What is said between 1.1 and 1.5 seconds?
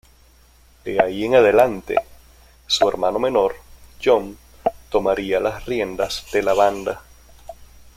en